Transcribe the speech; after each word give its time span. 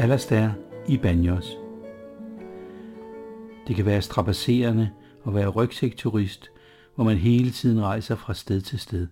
Alastair 0.00 0.50
i 0.88 0.96
Banyos. 0.96 1.56
Det 3.66 3.76
kan 3.76 3.86
være 3.86 4.02
strapasserende 4.02 4.90
at 5.26 5.34
være 5.34 5.48
rygsækturist, 5.48 6.50
hvor 6.94 7.04
man 7.04 7.16
hele 7.16 7.50
tiden 7.50 7.80
rejser 7.80 8.16
fra 8.16 8.34
sted 8.34 8.60
til 8.60 8.78
sted. 8.78 9.06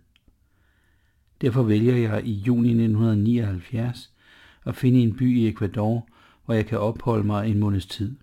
Derfor 1.41 1.63
vælger 1.63 1.97
jeg 1.97 2.27
i 2.27 2.33
juni 2.33 2.69
1979 2.69 4.13
at 4.65 4.77
finde 4.77 5.01
en 5.01 5.17
by 5.17 5.39
i 5.39 5.49
Ecuador, 5.49 6.09
hvor 6.45 6.55
jeg 6.55 6.67
kan 6.67 6.79
opholde 6.79 7.27
mig 7.27 7.51
en 7.51 7.59
måneds 7.59 7.87
tid. 7.87 8.17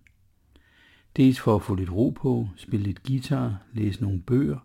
Dels 1.17 1.39
for 1.39 1.55
at 1.55 1.61
få 1.61 1.75
lidt 1.75 1.91
ro 1.91 2.09
på, 2.09 2.49
spille 2.55 2.85
lidt 2.85 3.03
guitar, 3.03 3.57
læse 3.73 4.01
nogle 4.01 4.21
bøger, 4.21 4.59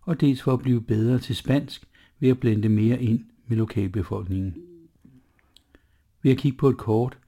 og 0.00 0.20
dels 0.20 0.42
for 0.42 0.52
at 0.52 0.62
blive 0.62 0.82
bedre 0.82 1.18
til 1.18 1.36
spansk 1.36 1.84
ved 2.20 2.28
at 2.28 2.40
blende 2.40 2.68
mere 2.68 3.02
ind 3.02 3.24
med 3.46 3.56
lokalbefolkningen. 3.56 4.73
Ved 6.24 6.32
at 6.32 6.38
kigge 6.38 6.58
på 6.58 6.68
et 6.68 6.76
kort 6.76 7.18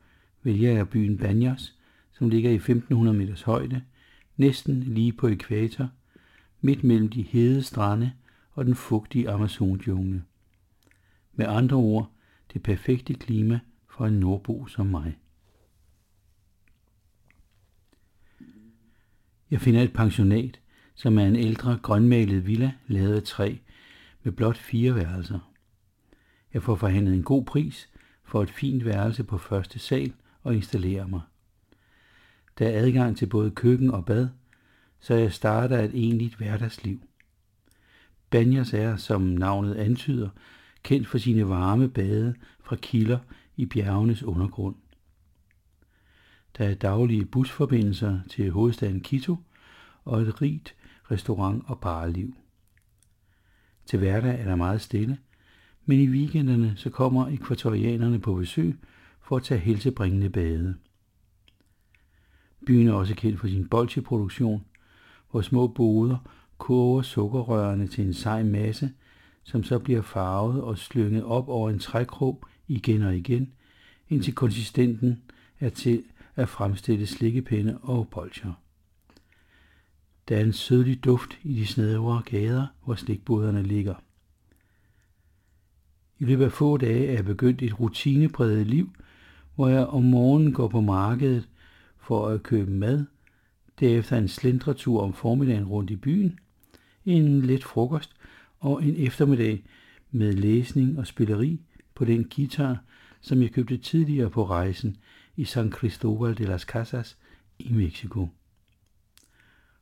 vælger 0.43 0.73
jeg 0.73 0.89
byen 0.89 1.19
Banyas, 1.19 1.75
som 2.13 2.29
ligger 2.29 2.51
i 2.51 2.55
1500 2.55 3.17
meters 3.17 3.43
højde, 3.43 3.83
næsten 4.37 4.83
lige 4.83 5.13
på 5.13 5.27
ekvator, 5.27 5.89
midt 6.61 6.85
mellem 6.85 7.09
de 7.09 7.23
hede 7.23 7.63
strande 7.63 8.13
og 8.53 8.65
den 8.65 8.75
fugtige 8.75 9.31
Amazonjungle. 9.31 10.25
Med 11.35 11.47
andre 11.47 11.77
ord, 11.77 12.11
det 12.53 12.63
perfekte 12.63 13.15
klima 13.15 13.61
for 13.97 14.07
en 14.07 14.21
nordbo 14.21 14.67
som 14.67 14.87
mig. 14.87 15.19
Jeg 19.51 19.61
finder 19.61 19.83
et 19.83 19.93
pensionat, 19.93 20.61
som 20.95 21.19
er 21.19 21.27
en 21.27 21.37
ældre 21.37 21.79
grønmalet 21.83 22.47
villa 22.47 22.73
lavet 22.87 23.17
af 23.17 23.23
træ 23.23 23.57
med 24.23 24.33
blot 24.33 24.57
fire 24.57 24.95
værelser. 24.95 25.53
Jeg 26.55 26.63
får 26.63 26.75
forhandlet 26.75 27.15
en 27.15 27.23
god 27.23 27.45
pris 27.45 27.89
for 28.27 28.43
et 28.43 28.51
fint 28.51 28.85
værelse 28.85 29.25
på 29.25 29.39
første 29.39 29.79
sal 29.79 30.13
og 30.43 30.55
installere 30.55 31.09
mig. 31.09 31.21
Der 32.59 32.69
er 32.69 32.81
adgang 32.81 33.17
til 33.17 33.27
både 33.27 33.51
køkken 33.51 33.91
og 33.91 34.05
bad, 34.05 34.29
så 35.01 35.15
jeg 35.15 35.33
starter 35.33 35.79
et 35.79 35.95
egentligt 35.95 36.37
hverdagsliv. 36.37 37.01
Banyas 38.31 38.75
er, 38.75 38.97
som 38.97 39.23
navnet 39.23 39.75
antyder, 39.75 40.29
kendt 40.83 41.09
for 41.09 41.19
sine 41.19 41.49
varme 41.49 41.89
bade 41.89 42.35
fra 42.61 42.77
kilder 42.77 43.19
i 43.57 43.67
bjergenes 43.67 44.23
undergrund. 44.23 44.75
Der 46.59 46.69
er 46.69 46.75
daglige 46.75 47.25
busforbindelser 47.25 48.21
til 48.31 48.51
hovedstaden 48.51 49.03
Quito 49.03 49.37
og 50.05 50.23
et 50.23 50.43
rigt 50.43 50.75
restaurant- 51.11 51.65
og 51.67 51.81
barliv. 51.81 52.35
Til 53.87 53.99
hverdag 53.99 54.41
er 54.41 54.45
der 54.45 54.57
meget 54.57 54.81
stille, 54.81 55.19
men 55.87 56.01
i 56.01 56.09
weekenderne 56.09 56.73
så 56.77 56.91
kommer 56.91 57.27
ekvatorianerne 57.29 58.19
på 58.19 58.35
besøg 58.35 58.77
for 59.21 59.37
at 59.37 59.43
tage 59.43 59.61
helsebringende 59.61 60.31
bade. 60.31 60.75
Byen 62.67 62.89
er 62.89 62.93
også 62.93 63.15
kendt 63.15 63.41
for 63.41 63.47
sin 63.49 63.69
bolcheproduktion, 63.69 64.65
hvor 65.31 65.41
små 65.41 65.67
boder 65.67 66.19
koger 66.59 67.03
sukkerrørene 67.03 67.87
til 67.87 68.05
en 68.05 68.15
sej 68.15 68.43
masse, 68.43 68.91
som 69.43 69.63
så 69.63 69.79
bliver 69.79 70.03
farvet 70.03 70.63
og 70.63 70.79
slynget 70.79 71.25
op 71.25 71.49
over 71.49 71.71
en 71.71 71.79
trækrog 71.79 72.45
igen 72.69 73.03
og 73.03 73.17
igen, 73.17 73.53
indtil 74.09 74.35
konsistenten 74.35 75.23
er 75.61 75.69
til 75.69 76.05
at 76.37 76.49
fremstille 76.49 77.07
slikkepinde 77.07 77.79
og 77.83 78.09
bolcher. 78.09 78.53
Der 80.29 80.37
er 80.37 80.45
en 80.45 80.53
sødlig 80.53 81.05
duft 81.05 81.39
i 81.43 81.55
de 81.55 81.67
snævre 81.67 82.23
gader, 82.25 82.67
hvor 82.85 82.95
slikboderne 82.95 83.63
ligger. 83.63 83.95
I 86.19 86.25
løbet 86.25 86.45
af 86.45 86.53
få 86.53 86.77
dage 86.77 87.07
er 87.07 87.13
jeg 87.13 87.25
begyndt 87.25 87.63
et 87.63 87.81
rutinepræget 87.81 88.67
liv, 88.67 88.93
hvor 89.55 89.69
jeg 89.69 89.87
om 89.87 90.03
morgenen 90.03 90.53
går 90.53 90.69
på 90.69 90.81
markedet 90.81 91.49
for 91.99 92.29
at 92.29 92.43
købe 92.43 92.71
mad, 92.71 93.05
derefter 93.81 94.17
en 94.17 94.29
slendretur 94.29 95.03
om 95.03 95.13
formiddagen 95.13 95.65
rundt 95.65 95.91
i 95.91 95.97
byen, 95.97 96.39
en 97.05 97.43
let 97.43 97.65
frokost 97.65 98.17
og 98.61 98.85
en 98.85 98.97
eftermiddag 98.97 99.65
med 100.11 100.33
læsning 100.33 100.99
og 100.99 101.07
spilleri 101.07 101.61
på 101.95 102.05
den 102.05 102.29
guitar, 102.37 102.83
som 103.21 103.43
jeg 103.43 103.53
købte 103.53 103.77
tidligere 103.77 104.31
på 104.31 104.47
rejsen 104.47 104.97
i 105.37 105.45
San 105.45 105.73
Cristobal 105.73 106.39
de 106.39 106.45
las 106.45 106.63
Casas 106.63 107.19
i 107.59 107.73
Mexico. 107.73 108.29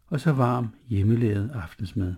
Og 0.06 0.20
så 0.20 0.32
varm 0.32 0.68
hjemmelavet 0.88 1.50
aftensmad. 1.54 2.14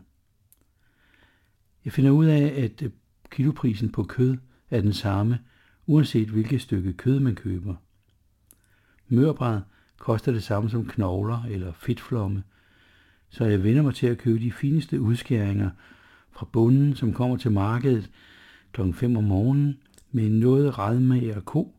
Jeg 1.84 1.92
finder 1.92 2.10
ud 2.10 2.26
af, 2.26 2.62
at 2.64 2.90
kiloprisen 3.30 3.92
på 3.92 4.04
kød 4.04 4.36
er 4.70 4.80
den 4.80 4.92
samme, 4.92 5.38
uanset 5.86 6.28
hvilket 6.28 6.60
stykke 6.60 6.92
kød 6.92 7.20
man 7.20 7.34
køber. 7.34 7.74
Mørbræd 9.08 9.60
koster 9.98 10.32
det 10.32 10.42
samme 10.42 10.70
som 10.70 10.86
knogler 10.86 11.42
eller 11.44 11.72
fedtflomme, 11.72 12.42
så 13.28 13.44
jeg 13.44 13.64
vender 13.64 13.82
mig 13.82 13.94
til 13.94 14.06
at 14.06 14.18
købe 14.18 14.40
de 14.40 14.52
fineste 14.52 15.00
udskæringer 15.00 15.70
fra 16.30 16.46
bunden, 16.52 16.96
som 16.96 17.12
kommer 17.12 17.36
til 17.36 17.52
markedet 17.52 18.10
kl. 18.72 18.92
5 18.92 19.16
om 19.16 19.24
morgenen 19.24 19.78
med 20.10 20.26
en 20.26 20.40
noget 20.40 20.78
redmager 20.78 21.40
ko, 21.40 21.74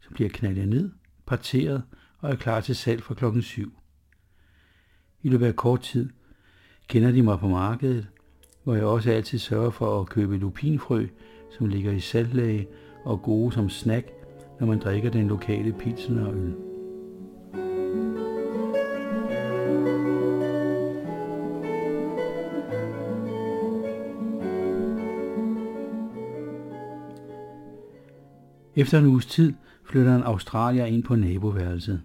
som 0.00 0.12
bliver 0.14 0.30
knaldet 0.30 0.68
ned, 0.68 0.90
parteret 1.26 1.82
og 2.18 2.30
er 2.30 2.36
klar 2.36 2.60
til 2.60 2.76
salg 2.76 3.02
fra 3.02 3.14
klokken 3.14 3.42
7. 3.42 3.78
I 5.22 5.28
løbet 5.28 5.46
af 5.46 5.56
kort 5.56 5.80
tid 5.80 6.10
kender 6.88 7.10
de 7.10 7.22
mig 7.22 7.38
på 7.38 7.48
markedet, 7.48 8.08
hvor 8.64 8.74
jeg 8.74 8.84
også 8.84 9.10
altid 9.10 9.38
sørger 9.38 9.70
for 9.70 10.00
at 10.00 10.08
købe 10.08 10.36
lupinfrø, 10.36 11.06
som 11.50 11.66
ligger 11.66 11.92
i 11.92 12.00
saltlage 12.00 12.68
og 13.04 13.22
gode 13.22 13.52
som 13.52 13.68
snack, 13.68 14.08
når 14.60 14.66
man 14.66 14.78
drikker 14.78 15.10
den 15.10 15.28
lokale 15.28 15.72
pilsnerøl. 15.72 16.54
Efter 28.76 28.98
en 28.98 29.06
uges 29.06 29.26
tid 29.26 29.52
flytter 29.84 30.16
en 30.16 30.22
australier 30.22 30.84
ind 30.84 31.02
på 31.02 31.14
naboværelset. 31.14 32.02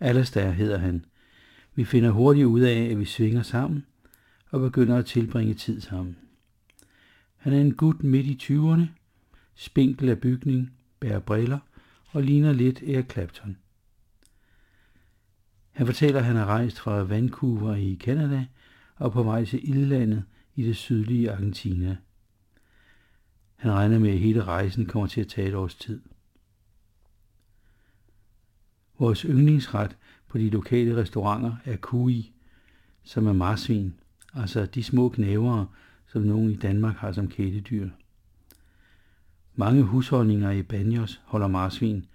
Alastair 0.00 0.50
hedder 0.50 0.78
han. 0.78 1.04
Vi 1.74 1.84
finder 1.84 2.10
hurtigt 2.10 2.46
ud 2.46 2.60
af, 2.60 2.88
at 2.90 2.98
vi 2.98 3.04
svinger 3.04 3.42
sammen 3.42 3.84
og 4.52 4.60
begynder 4.60 4.96
at 4.96 5.06
tilbringe 5.06 5.54
tid 5.54 5.80
sammen. 5.80 6.16
Han 7.36 7.52
er 7.52 7.60
en 7.60 7.74
gut 7.74 8.02
midt 8.02 8.26
i 8.26 8.38
20'erne, 8.42 8.82
spinkel 9.54 10.08
af 10.08 10.20
bygning, 10.20 10.72
bærer 11.00 11.18
briller 11.18 11.58
og 12.10 12.22
ligner 12.22 12.52
lidt 12.52 12.82
Eric 12.82 13.12
Clapton. 13.12 13.56
Han 15.70 15.86
fortæller, 15.86 16.18
at 16.18 16.24
han 16.24 16.36
er 16.36 16.44
rejst 16.44 16.80
fra 16.80 17.02
Vancouver 17.02 17.74
i 17.74 17.98
Canada 18.00 18.46
og 18.96 19.12
på 19.12 19.22
vej 19.22 19.44
til 19.44 19.68
Ildlandet 19.68 20.24
i 20.54 20.62
det 20.62 20.76
sydlige 20.76 21.32
Argentina. 21.32 21.96
Han 23.56 23.72
regner 23.72 23.98
med, 23.98 24.10
at 24.10 24.18
hele 24.18 24.44
rejsen 24.44 24.86
kommer 24.86 25.06
til 25.06 25.20
at 25.20 25.28
tage 25.28 25.48
et 25.48 25.54
års 25.54 25.74
tid. 25.74 26.00
Vores 28.98 29.20
yndlingsret 29.20 29.96
på 30.28 30.38
de 30.38 30.50
lokale 30.50 30.96
restauranter 30.96 31.56
er 31.64 31.76
kui, 31.76 32.32
som 33.02 33.26
er 33.26 33.32
marsvin, 33.32 33.94
altså 34.34 34.66
de 34.66 34.82
små 34.82 35.08
knævere, 35.08 35.66
som 36.06 36.22
nogen 36.22 36.50
i 36.50 36.56
Danmark 36.56 36.96
har 36.96 37.12
som 37.12 37.28
kæledyr. 37.28 37.88
Mange 39.54 39.82
husholdninger 39.82 40.50
i 40.50 40.62
Banjos 40.62 41.20
holder 41.24 41.48
marsvin, 41.48 42.06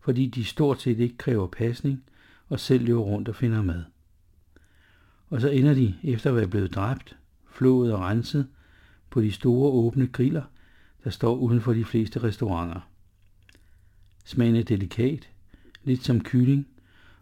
fordi 0.00 0.26
de 0.26 0.44
stort 0.44 0.82
set 0.82 0.98
ikke 0.98 1.16
kræver 1.16 1.46
pasning 1.46 2.02
og 2.48 2.60
selv 2.60 2.84
løber 2.84 3.00
rundt 3.00 3.28
og 3.28 3.34
finder 3.34 3.62
mad. 3.62 3.84
Og 5.28 5.40
så 5.40 5.48
ender 5.48 5.74
de, 5.74 5.94
efter 6.02 6.30
at 6.30 6.36
være 6.36 6.48
blevet 6.48 6.74
dræbt, 6.74 7.16
flået 7.50 7.92
og 7.92 8.00
renset, 8.00 8.46
på 9.10 9.20
de 9.20 9.32
store 9.32 9.70
åbne 9.70 10.06
griller, 10.06 10.42
der 11.04 11.10
står 11.10 11.36
uden 11.36 11.60
for 11.60 11.72
de 11.72 11.84
fleste 11.84 12.22
restauranter. 12.22 12.80
Smagen 14.24 14.56
er 14.56 14.62
delikat, 14.62 15.28
lidt 15.84 16.04
som 16.04 16.20
kylling, 16.20 16.66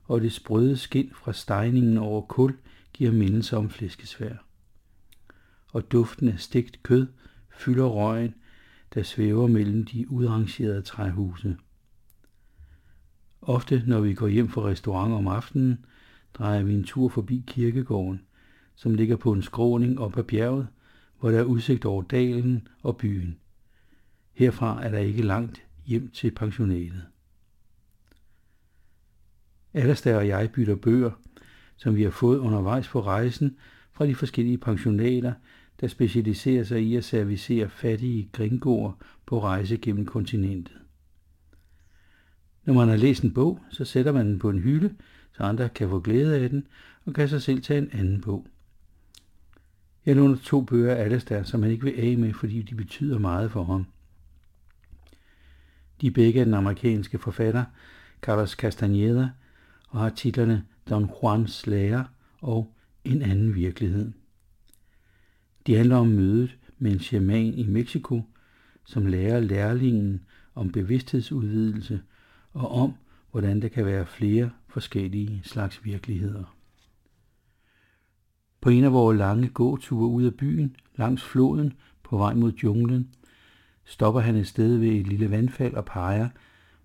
og 0.05 0.21
det 0.21 0.33
sprøde 0.33 0.77
skind 0.77 1.11
fra 1.15 1.33
stejningen 1.33 1.99
over 1.99 2.23
kul 2.23 2.57
giver 2.99 3.13
mindelse 3.13 3.57
om 3.57 3.71
flæskesvær. 3.71 4.35
Og 5.73 5.93
duften 5.93 6.29
af 6.29 6.41
stegt 6.41 6.83
kød 6.83 7.07
fylder 7.51 7.85
røgen, 7.85 8.35
der 8.95 9.03
svæver 9.03 9.47
mellem 9.47 9.85
de 9.85 10.11
udrangerede 10.11 10.83
træhuse. 10.83 11.57
Ofte, 13.43 13.83
når 13.87 14.01
vi 14.01 14.15
går 14.15 14.29
hjem 14.29 14.49
fra 14.49 14.63
restaurant 14.63 15.13
om 15.13 15.27
aftenen, 15.27 15.85
drejer 16.35 16.63
vi 16.63 16.75
en 16.75 16.85
tur 16.85 17.09
forbi 17.09 17.45
kirkegården, 17.47 18.21
som 18.75 18.95
ligger 18.95 19.17
på 19.17 19.33
en 19.33 19.43
skråning 19.43 20.01
op 20.01 20.19
ad 20.19 20.25
bjerget, 20.25 20.69
hvor 21.21 21.31
der 21.31 21.39
er 21.39 21.45
udsigt 21.45 21.85
over 21.85 22.03
dalen 22.03 22.69
og 22.83 22.97
byen. 22.97 23.39
Herfra 24.33 24.85
er 24.85 24.91
der 24.91 24.99
ikke 24.99 25.23
langt 25.23 25.63
hjem 25.87 26.11
til 26.11 26.31
pensionatet. 26.31 27.07
Alastair 29.75 30.17
og 30.17 30.29
jeg 30.29 30.51
bytter 30.53 30.77
bøger, 30.77 31.11
som 31.79 31.97
vi 31.97 32.03
har 32.03 32.11
fået 32.11 32.39
undervejs 32.39 32.89
på 32.89 33.01
rejsen 33.01 33.57
fra 33.93 34.07
de 34.07 34.15
forskellige 34.15 34.59
pensionater, 34.59 35.33
der 35.81 35.89
specialiserer 35.89 36.65
sig 36.65 36.83
i 36.83 36.97
at 36.97 37.05
servicere 37.05 37.69
fattige 37.69 38.29
gringoer 38.33 38.93
på 39.27 39.43
rejse 39.43 39.77
gennem 39.77 40.07
kontinentet. 40.07 40.77
Når 42.65 42.75
man 42.75 42.89
har 42.89 42.97
læst 42.97 43.23
en 43.23 43.35
bog, 43.35 43.61
så 43.71 43.85
sætter 43.85 44.13
man 44.13 44.27
den 44.27 44.39
på 44.39 44.51
en 44.51 44.59
hylde, 44.59 44.95
så 45.37 45.43
andre 45.43 45.69
kan 45.69 45.89
få 45.89 46.01
glæde 46.01 46.39
af 46.39 46.51
den, 46.51 46.67
og 47.05 47.15
kan 47.15 47.29
sig 47.29 47.43
selv 47.43 47.63
tage 47.63 47.79
en 47.79 47.91
anden 47.93 48.21
bog. 48.21 48.47
Jeg 50.07 50.17
låner 50.17 50.37
to 50.37 50.61
bøger 50.61 50.95
af 50.95 51.05
Alastair, 51.05 51.43
som 51.43 51.63
han 51.63 51.73
ikke 51.73 51.85
vil 51.85 51.95
af 51.99 52.19
med, 52.19 52.33
fordi 52.33 52.63
de 52.63 52.75
betyder 52.75 53.19
meget 53.19 53.51
for 53.51 53.65
ham. 53.65 53.87
De 56.01 56.07
er 56.07 56.11
begge 56.11 56.41
af 56.41 56.47
den 56.47 56.55
amerikanske 56.55 57.19
forfatter 57.19 57.65
Carlos 58.23 58.51
Castaneda 58.51 59.29
og 59.89 60.01
har 60.01 60.09
titlerne 60.09 60.65
Don 60.91 61.11
Juans 61.23 61.67
lærer 61.67 62.05
og 62.41 62.75
En 63.05 63.23
anden 63.23 63.55
virkelighed. 63.55 64.13
De 65.67 65.77
handler 65.77 65.97
om 65.97 66.07
mødet 66.07 66.59
med 66.79 66.93
en 66.93 66.99
shaman 66.99 67.55
i 67.55 67.67
Mexico, 67.67 68.23
som 68.85 69.07
lærer 69.07 69.41
lærlingen 69.41 70.21
om 70.55 70.73
bevidsthedsudvidelse 70.73 72.01
og 72.53 72.71
om, 72.71 72.95
hvordan 73.31 73.63
der 73.63 73.69
kan 73.69 73.87
være 73.87 74.07
flere 74.07 74.51
forskellige 74.69 75.41
slags 75.45 75.85
virkeligheder. 75.85 76.57
På 78.61 78.71
en 78.71 78.85
af 78.85 78.93
vores 78.93 79.19
lange 79.19 79.49
gåture 79.49 80.09
ud 80.09 80.25
af 80.25 80.35
byen, 80.35 80.77
langs 80.97 81.23
floden, 81.23 81.73
på 82.03 82.17
vej 82.17 82.35
mod 82.35 82.53
junglen, 82.53 83.09
stopper 83.85 84.21
han 84.21 84.37
et 84.37 84.47
sted 84.47 84.77
ved 84.77 84.89
et 84.89 85.07
lille 85.07 85.31
vandfald 85.31 85.75
og 85.75 85.85
peger, 85.85 86.29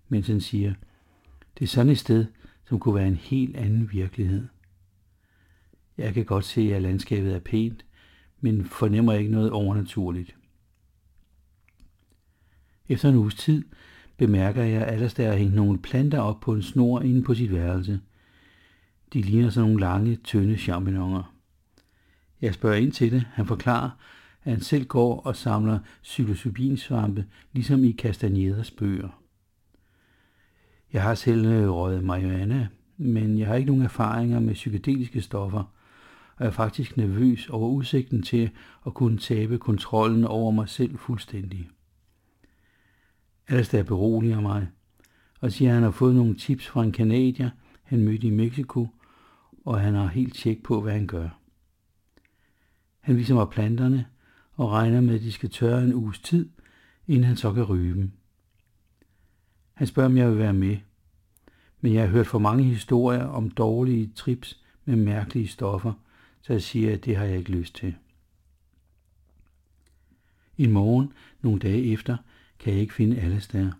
mens 0.08 0.26
han 0.26 0.40
siger, 0.40 0.74
det 1.58 1.64
er 1.64 1.68
sådan 1.68 1.92
et 1.92 1.98
sted, 1.98 2.26
som 2.68 2.78
kunne 2.78 2.94
være 2.94 3.08
en 3.08 3.16
helt 3.16 3.56
anden 3.56 3.92
virkelighed. 3.92 4.46
Jeg 5.98 6.14
kan 6.14 6.24
godt 6.24 6.44
se, 6.44 6.74
at 6.74 6.82
landskabet 6.82 7.34
er 7.34 7.40
pænt, 7.40 7.84
men 8.40 8.64
fornemmer 8.64 9.12
ikke 9.12 9.30
noget 9.30 9.50
overnaturligt. 9.50 10.36
Efter 12.88 13.08
en 13.08 13.14
uges 13.14 13.34
tid 13.34 13.64
bemærker 14.16 14.62
jeg, 14.62 14.82
at 14.82 14.94
Alastair 14.94 15.28
har 15.28 15.36
hængt 15.36 15.54
nogle 15.54 15.78
planter 15.78 16.18
op 16.18 16.40
på 16.40 16.54
en 16.54 16.62
snor 16.62 17.00
inde 17.00 17.22
på 17.22 17.34
sit 17.34 17.52
værelse. 17.52 18.00
De 19.12 19.22
ligner 19.22 19.50
sådan 19.50 19.68
nogle 19.68 19.80
lange, 19.80 20.16
tynde 20.16 20.56
champignoner. 20.56 21.34
Jeg 22.40 22.54
spørger 22.54 22.76
ind 22.76 22.92
til 22.92 23.12
det. 23.12 23.24
Han 23.32 23.46
forklarer, 23.46 23.90
at 24.42 24.52
han 24.52 24.60
selv 24.60 24.86
går 24.86 25.20
og 25.20 25.36
samler 25.36 25.78
psilocybinsvampe, 26.02 27.26
ligesom 27.52 27.84
i 27.84 27.92
Castaneders 27.92 28.70
bøger. 28.70 29.23
Jeg 30.94 31.02
har 31.02 31.14
selv 31.14 31.46
øh, 31.46 31.70
røget 31.70 32.04
marihuana, 32.04 32.68
men 32.96 33.38
jeg 33.38 33.46
har 33.46 33.54
ikke 33.54 33.66
nogen 33.66 33.82
erfaringer 33.82 34.40
med 34.40 34.54
psykedeliske 34.54 35.20
stoffer, 35.20 35.72
og 36.36 36.46
er 36.46 36.50
faktisk 36.50 36.96
nervøs 36.96 37.48
over 37.48 37.68
udsigten 37.68 38.22
til 38.22 38.50
at 38.86 38.94
kunne 38.94 39.18
tabe 39.18 39.58
kontrollen 39.58 40.24
over 40.24 40.50
mig 40.50 40.68
selv 40.68 40.98
fuldstændig. 40.98 41.68
Alastair 43.48 43.82
beroliger 43.82 44.40
mig 44.40 44.68
og 45.40 45.52
siger, 45.52 45.70
at 45.70 45.74
han 45.74 45.82
har 45.82 45.90
fået 45.90 46.14
nogle 46.14 46.34
tips 46.34 46.66
fra 46.66 46.82
en 46.82 46.92
kanadier, 46.92 47.50
han 47.82 48.04
mødte 48.04 48.26
i 48.26 48.30
Mexico, 48.30 48.88
og 49.64 49.80
han 49.80 49.94
har 49.94 50.06
helt 50.06 50.34
tjek 50.34 50.62
på, 50.62 50.80
hvad 50.80 50.92
han 50.92 51.06
gør. 51.06 51.28
Han 53.00 53.16
viser 53.16 53.34
mig 53.34 53.48
planterne 53.48 54.06
og 54.52 54.70
regner 54.70 55.00
med, 55.00 55.14
at 55.14 55.20
de 55.20 55.32
skal 55.32 55.50
tørre 55.50 55.84
en 55.84 55.94
uges 55.94 56.18
tid, 56.18 56.48
inden 57.06 57.24
han 57.24 57.36
så 57.36 57.52
kan 57.52 57.64
ryge 57.64 57.94
dem. 57.94 58.12
Han 59.74 59.86
spørger, 59.86 60.08
om 60.08 60.16
jeg 60.16 60.30
vil 60.30 60.38
være 60.38 60.52
med. 60.52 60.76
Men 61.80 61.94
jeg 61.94 62.02
har 62.02 62.08
hørt 62.08 62.26
for 62.26 62.38
mange 62.38 62.64
historier 62.64 63.24
om 63.24 63.50
dårlige 63.50 64.12
trips 64.14 64.62
med 64.84 64.96
mærkelige 64.96 65.48
stoffer, 65.48 65.92
så 66.42 66.52
jeg 66.52 66.62
siger, 66.62 66.92
at 66.92 67.04
det 67.04 67.16
har 67.16 67.24
jeg 67.24 67.38
ikke 67.38 67.50
lyst 67.50 67.74
til. 67.74 67.94
En 70.58 70.70
morgen, 70.70 71.12
nogle 71.42 71.58
dage 71.58 71.92
efter, 71.92 72.16
kan 72.58 72.72
jeg 72.72 72.80
ikke 72.80 72.94
finde 72.94 73.20
Alastair. 73.20 73.70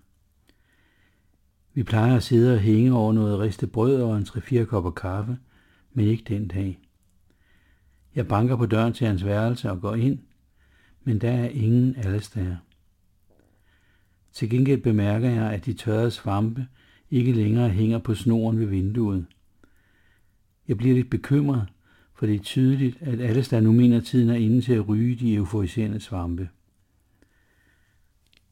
Vi 1.75 1.83
plejer 1.83 2.17
at 2.17 2.23
sidde 2.23 2.55
og 2.55 2.61
hænge 2.61 2.93
over 2.93 3.13
noget 3.13 3.39
ristet 3.39 3.73
brød 3.73 4.03
og 4.03 4.17
en 4.17 4.23
3-4 4.23 4.65
kopper 4.65 4.91
kaffe, 4.91 5.39
men 5.93 6.07
ikke 6.07 6.25
den 6.29 6.49
dag. 6.49 6.79
Jeg 8.15 8.29
banker 8.29 8.57
på 8.57 8.67
døren 8.67 8.93
til 8.93 9.07
hans 9.07 9.25
værelse 9.25 9.71
og 9.71 9.81
går 9.81 9.95
ind, 9.95 10.19
men 11.05 11.21
der 11.21 11.31
er 11.31 11.49
ingen 11.49 11.97
Alastair. 11.97 12.57
Til 14.35 14.51
gengæld 14.51 14.81
bemærker 14.81 15.31
jeg, 15.31 15.53
at 15.53 15.67
de 15.67 15.73
tørrede 15.73 16.11
svampe 16.11 16.67
ikke 17.11 17.33
længere 17.33 17.69
hænger 17.69 17.99
på 17.99 18.15
snoren 18.15 18.61
ved 18.61 18.67
vinduet. 18.67 19.27
Jeg 20.69 20.77
bliver 20.77 20.95
lidt 20.95 21.11
bekymret, 21.11 21.67
for 22.15 22.27
det 22.27 22.35
er 22.35 22.39
tydeligt, 22.39 22.97
at 23.01 23.21
Alastair 23.21 23.61
nu 23.61 23.73
mener 23.73 24.01
tiden 24.01 24.31
er 24.31 24.35
inde 24.35 24.61
til 24.61 24.73
at 24.73 24.89
ryge 24.89 25.17
de 25.17 25.35
euforiserende 25.35 26.01
svampe. 26.01 26.49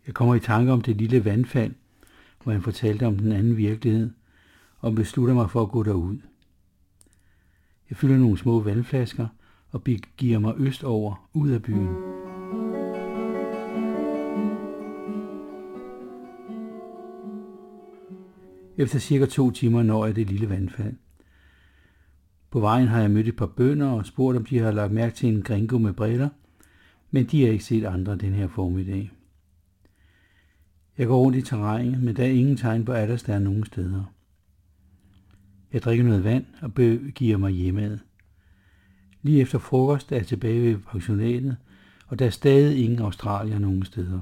Jeg 0.07 0.15
kommer 0.15 0.35
i 0.35 0.41
tanke 0.41 0.73
om 0.73 0.81
det 0.81 0.97
lille 0.97 1.25
vandfald, 1.25 1.73
hvor 2.43 2.53
han 2.53 2.63
fortalte 2.63 3.07
om 3.07 3.19
den 3.19 3.33
anden 3.33 3.57
virkelighed, 3.57 4.11
og 4.79 4.95
beslutter 4.95 5.35
mig 5.35 5.51
for 5.51 5.63
at 5.63 5.71
gå 5.71 5.83
derud. 5.83 6.19
Jeg 7.91 7.97
fylder 7.97 8.17
nogle 8.17 8.39
små 8.39 8.61
vandflasker 8.61 9.29
og 9.71 9.83
begiver 9.83 10.39
mig 10.39 10.55
østover 10.59 11.29
ud 11.33 11.51
af 11.51 11.63
byen. 11.63 12.12
Efter 18.83 18.99
cirka 18.99 19.27
to 19.27 19.51
timer 19.51 19.83
når 19.83 20.07
jeg 20.07 20.17
det 20.17 20.31
lille 20.31 20.49
vandfald. 20.49 20.95
På 22.51 22.61
vejen 22.61 22.89
har 22.89 23.01
jeg 23.01 23.11
mødt 23.11 23.29
et 23.29 23.37
par 23.37 23.47
bønder 23.47 23.87
og 23.87 24.07
spurgt, 24.07 24.37
om 24.37 24.45
de 24.45 24.59
har 24.59 24.73
lagt 24.73 24.93
mærke 24.93 25.15
til 25.15 25.29
en 25.29 25.43
gringo 25.43 25.79
med 25.79 25.93
briller, 25.93 26.29
men 27.11 27.27
de 27.27 27.43
har 27.43 27.53
ikke 27.53 27.65
set 27.65 27.85
andre 27.85 28.17
den 28.17 28.33
her 28.33 28.49
formiddag. 28.49 29.13
Jeg 30.99 31.07
går 31.07 31.21
rundt 31.21 31.39
i 31.39 31.43
terrænet, 31.43 32.03
men 32.03 32.17
der 32.17 32.25
er 32.25 32.29
ingen 32.29 32.57
tegn 32.57 32.85
på 32.85 32.93
at 32.93 33.23
der 33.27 33.35
er 33.35 33.39
nogen 33.39 33.65
steder. 33.65 34.13
Jeg 35.73 35.83
drikker 35.83 36.05
noget 36.05 36.25
vand 36.25 36.45
og 36.63 36.75
begiver 36.75 37.37
mig 37.37 37.53
hjemad. 37.53 37.99
Lige 39.23 39.41
efter 39.41 39.59
frokost 39.59 40.13
er 40.13 40.17
jeg 40.17 40.27
tilbage 40.27 40.63
ved 40.63 40.79
pensionatet, 40.79 41.57
og 42.07 42.19
der 42.19 42.27
er 42.27 42.31
stadig 42.31 42.85
ingen 42.85 42.99
australier 42.99 43.59
nogen 43.59 43.85
steder. 43.85 44.21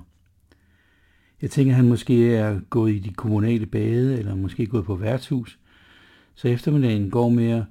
Jeg 1.43 1.51
tænker, 1.51 1.73
at 1.73 1.77
han 1.77 1.89
måske 1.89 2.35
er 2.35 2.61
gået 2.71 2.93
i 2.93 2.99
de 2.99 3.15
kommunale 3.15 3.67
bade, 3.67 4.19
eller 4.19 4.35
måske 4.35 4.67
gået 4.67 4.85
på 4.85 4.95
værtshus, 4.95 5.59
så 6.35 6.49
eftermiddagen 6.49 7.11
går 7.11 7.29
med 7.29 7.51
at 7.51 7.65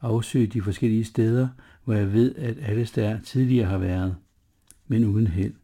afsøge 0.00 0.46
de 0.46 0.62
forskellige 0.62 1.04
steder, 1.04 1.48
hvor 1.84 1.94
jeg 1.94 2.12
ved, 2.12 2.34
at 2.34 2.58
alle 2.62 2.84
der 2.84 3.20
tidligere 3.20 3.66
har 3.66 3.78
været, 3.78 4.16
men 4.86 5.04
uden 5.04 5.26
held. 5.26 5.54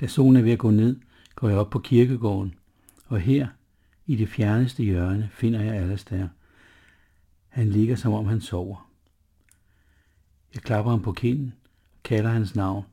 Da 0.00 0.06
solen 0.06 0.36
er 0.36 0.42
ved 0.42 0.52
at 0.52 0.58
gå 0.58 0.70
ned, 0.70 0.96
går 1.34 1.48
jeg 1.48 1.58
op 1.58 1.70
på 1.70 1.78
kirkegården, 1.78 2.54
og 3.06 3.20
her, 3.20 3.48
i 4.06 4.16
det 4.16 4.28
fjerneste 4.28 4.82
hjørne, 4.82 5.30
finder 5.32 5.62
jeg 5.62 5.74
Alastair. 5.74 6.26
Han 7.48 7.68
ligger, 7.68 7.96
som 7.96 8.12
om 8.12 8.26
han 8.26 8.40
sover. 8.40 8.90
Jeg 10.54 10.62
klapper 10.62 10.90
ham 10.90 11.02
på 11.02 11.12
kinden 11.12 11.54
og 11.94 12.02
kalder 12.02 12.30
hans 12.30 12.56
navn. 12.56 12.84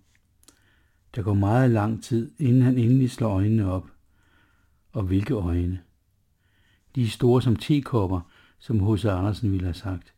Der 1.16 1.22
går 1.24 1.34
meget 1.34 1.72
lang 1.72 2.04
tid, 2.04 2.32
inden 2.40 2.62
han 2.62 2.78
endelig 2.78 3.12
slår 3.12 3.30
øjnene 3.30 3.72
op. 3.72 3.92
Og 4.92 5.04
hvilke 5.04 5.34
øjne? 5.34 5.80
De 6.96 7.04
er 7.04 7.08
store 7.08 7.42
som 7.42 7.56
tekopper, 7.56 8.22
som 8.60 8.94
H.C. 8.94 9.06
Andersen 9.06 9.52
ville 9.52 9.66
have 9.66 9.74
sagt. 9.74 10.14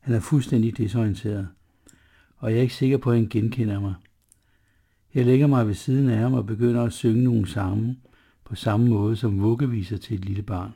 Han 0.00 0.14
er 0.14 0.20
fuldstændig 0.20 0.78
desorienteret, 0.78 1.48
og 2.36 2.50
jeg 2.50 2.58
er 2.58 2.62
ikke 2.62 2.74
sikker 2.74 2.98
på, 2.98 3.10
at 3.10 3.16
han 3.16 3.28
genkender 3.28 3.80
mig. 3.80 3.94
Jeg 5.14 5.26
lægger 5.26 5.46
mig 5.46 5.66
ved 5.66 5.74
siden 5.74 6.10
af 6.10 6.18
ham 6.18 6.34
og 6.34 6.46
begynder 6.46 6.82
at 6.82 6.92
synge 6.92 7.24
nogle 7.24 7.48
sange, 7.48 7.98
på 8.44 8.54
samme 8.54 8.88
måde 8.88 9.16
som 9.16 9.40
vuggeviser 9.40 9.96
til 9.96 10.14
et 10.14 10.24
lille 10.24 10.42
barn. 10.42 10.72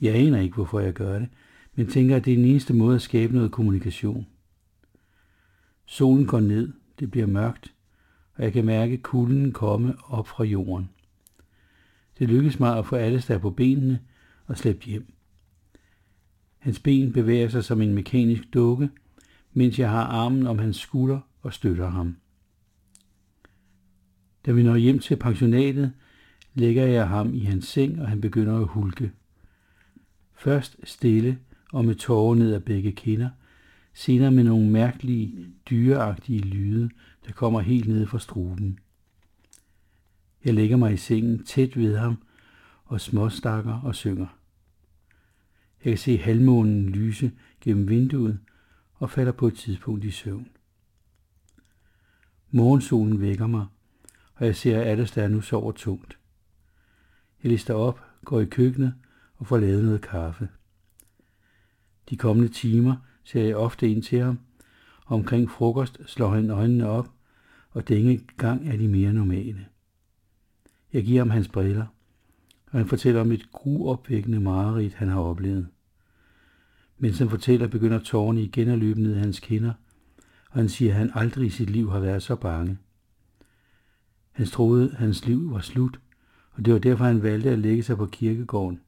Jeg 0.00 0.14
aner 0.14 0.40
ikke, 0.40 0.54
hvorfor 0.54 0.80
jeg 0.80 0.92
gør 0.92 1.18
det, 1.18 1.28
men 1.74 1.86
tænker, 1.86 2.16
at 2.16 2.24
det 2.24 2.32
er 2.32 2.36
den 2.36 2.44
eneste 2.44 2.74
måde 2.74 2.94
at 2.94 3.02
skabe 3.02 3.34
noget 3.34 3.52
kommunikation. 3.52 4.26
Solen 5.86 6.26
går 6.26 6.40
ned, 6.40 6.72
det 6.98 7.10
bliver 7.10 7.26
mørkt, 7.26 7.74
og 8.34 8.44
jeg 8.44 8.52
kan 8.52 8.64
mærke 8.64 8.96
kulden 8.96 9.52
komme 9.52 9.94
op 10.08 10.28
fra 10.28 10.44
jorden. 10.44 10.90
Det 12.18 12.28
lykkes 12.28 12.60
mig 12.60 12.78
at 12.78 12.86
få 12.86 12.96
alle 12.96 13.20
der 13.20 13.38
på 13.38 13.50
benene 13.50 14.00
og 14.46 14.58
slæbt 14.58 14.84
hjem. 14.84 15.12
Hans 16.58 16.80
ben 16.80 17.12
bevæger 17.12 17.48
sig 17.48 17.64
som 17.64 17.80
en 17.80 17.94
mekanisk 17.94 18.42
dukke, 18.54 18.90
mens 19.52 19.78
jeg 19.78 19.90
har 19.90 20.04
armen 20.04 20.46
om 20.46 20.58
hans 20.58 20.76
skulder 20.76 21.20
og 21.42 21.52
støtter 21.52 21.88
ham. 21.88 22.16
Da 24.46 24.52
vi 24.52 24.62
når 24.62 24.76
hjem 24.76 24.98
til 24.98 25.16
pensionatet, 25.16 25.92
lægger 26.54 26.86
jeg 26.86 27.08
ham 27.08 27.34
i 27.34 27.40
hans 27.40 27.66
seng, 27.66 28.00
og 28.00 28.08
han 28.08 28.20
begynder 28.20 28.60
at 28.60 28.66
hulke. 28.66 29.12
Først 30.34 30.76
stille 30.84 31.38
og 31.72 31.84
med 31.84 31.94
tårer 31.94 32.34
ned 32.34 32.54
ad 32.54 32.60
begge 32.60 32.92
kinder, 32.92 33.30
senere 33.94 34.30
med 34.30 34.44
nogle 34.44 34.70
mærkelige, 34.70 35.46
dyreagtige 35.70 36.38
lyde, 36.38 36.90
der 37.26 37.32
kommer 37.32 37.60
helt 37.60 37.88
ned 37.88 38.06
fra 38.06 38.18
struben. 38.18 38.78
Jeg 40.44 40.54
lægger 40.54 40.76
mig 40.76 40.92
i 40.92 40.96
sengen 40.96 41.44
tæt 41.44 41.76
ved 41.76 41.96
ham 41.96 42.22
og 42.84 43.00
småstakker 43.00 43.80
og 43.80 43.94
synger. 43.94 44.38
Jeg 45.84 45.90
kan 45.90 45.98
se 45.98 46.18
halvmånen 46.18 46.88
lyse 46.88 47.32
gennem 47.60 47.88
vinduet 47.88 48.38
og 48.94 49.10
falder 49.10 49.32
på 49.32 49.46
et 49.46 49.54
tidspunkt 49.54 50.04
i 50.04 50.10
søvn. 50.10 50.48
Morgensolen 52.50 53.20
vækker 53.20 53.46
mig, 53.46 53.66
og 54.34 54.46
jeg 54.46 54.56
ser, 54.56 54.80
at 54.80 54.86
Alistair 54.86 55.28
nu 55.28 55.40
sover 55.40 55.72
tungt. 55.72 56.18
Jeg 57.42 57.50
lister 57.50 57.74
op, 57.74 58.00
går 58.24 58.40
i 58.40 58.44
køkkenet 58.44 58.94
og 59.36 59.46
får 59.46 59.58
lavet 59.58 59.84
noget 59.84 60.00
kaffe. 60.00 60.48
De 62.10 62.16
kommende 62.16 62.52
timer 62.52 62.96
ser 63.24 63.42
jeg 63.42 63.56
ofte 63.56 63.90
ind 63.90 64.02
til 64.02 64.20
ham, 64.20 64.38
omkring 65.06 65.50
frokost 65.50 66.00
slår 66.06 66.28
han 66.28 66.50
øjnene 66.50 66.88
op, 66.88 67.10
og 67.70 67.88
denne 67.88 68.20
gang 68.36 68.68
er 68.68 68.76
de 68.76 68.88
mere 68.88 69.12
normale. 69.12 69.66
Jeg 70.92 71.04
giver 71.04 71.20
ham 71.20 71.30
hans 71.30 71.48
briller, 71.48 71.86
og 72.66 72.78
han 72.78 72.88
fortæller 72.88 73.20
om 73.20 73.32
et 73.32 73.52
gruopvækkende 73.52 74.40
mareridt, 74.40 74.94
han 74.94 75.08
har 75.08 75.20
oplevet. 75.20 75.68
Mens 76.98 77.18
han 77.18 77.30
fortæller, 77.30 77.68
begynder 77.68 77.98
tårerne 77.98 78.42
igen 78.42 78.68
at 78.68 78.78
løbe 78.78 79.02
ned 79.02 79.14
hans 79.14 79.40
kinder, 79.40 79.72
og 80.50 80.58
han 80.58 80.68
siger, 80.68 80.92
at 80.92 80.98
han 80.98 81.10
aldrig 81.14 81.46
i 81.46 81.50
sit 81.50 81.70
liv 81.70 81.90
har 81.90 82.00
været 82.00 82.22
så 82.22 82.36
bange. 82.36 82.78
Han 84.32 84.46
troede, 84.46 84.90
at 84.90 84.96
hans 84.96 85.26
liv 85.26 85.52
var 85.52 85.60
slut, 85.60 86.00
og 86.52 86.64
det 86.64 86.72
var 86.72 86.78
derfor, 86.78 87.04
han 87.04 87.22
valgte 87.22 87.50
at 87.50 87.58
lægge 87.58 87.82
sig 87.82 87.96
på 87.96 88.06
kirkegården. 88.06 88.80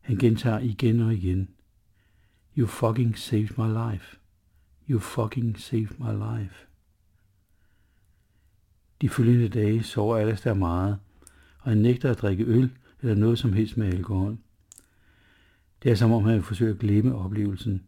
Han 0.00 0.16
gentager 0.16 0.58
igen 0.58 1.00
og 1.00 1.14
igen. 1.14 1.48
You 2.58 2.66
fucking 2.66 3.18
saved 3.18 3.58
my 3.58 3.92
life. 3.92 4.18
You 4.90 4.98
fucking 4.98 5.58
saved 5.58 5.98
my 5.98 6.12
life. 6.12 6.66
De 9.00 9.08
følgende 9.08 9.48
dage 9.48 9.82
sover 9.82 10.16
Alistair 10.16 10.54
meget, 10.54 10.98
og 11.58 11.70
han 11.70 11.78
nægter 11.78 12.10
at 12.10 12.18
drikke 12.18 12.44
øl 12.44 12.70
eller 13.00 13.14
noget 13.14 13.38
som 13.38 13.52
helst 13.52 13.76
med 13.76 13.86
alkohol. 13.86 14.38
Det 15.82 15.90
er 15.90 15.94
som 15.94 16.12
om 16.12 16.24
han 16.24 16.42
forsøger 16.42 16.72
at 16.72 16.78
glemme 16.78 17.14
oplevelsen, 17.14 17.82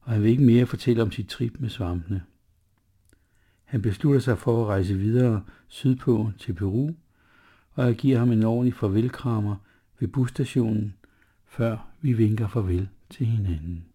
og 0.00 0.12
han 0.12 0.22
vil 0.22 0.30
ikke 0.30 0.44
mere 0.44 0.66
fortælle 0.66 1.02
om 1.02 1.12
sit 1.12 1.28
trip 1.28 1.56
med 1.58 1.68
svampene. 1.68 2.22
Han 3.64 3.82
beslutter 3.82 4.20
sig 4.20 4.38
for 4.38 4.62
at 4.62 4.68
rejse 4.68 4.94
videre 4.94 5.44
sydpå 5.68 6.32
til 6.38 6.52
Peru, 6.52 6.90
og 7.72 7.86
jeg 7.86 7.94
giver 7.94 8.18
ham 8.18 8.32
en 8.32 8.44
ordentlig 8.44 8.74
farvelkrammer 8.74 9.56
ved 9.98 10.08
busstationen, 10.08 10.94
før 11.46 11.88
vi 12.00 12.12
vinker 12.12 12.48
farvel 12.48 12.88
til 13.10 13.26
hinanden. 13.26 13.89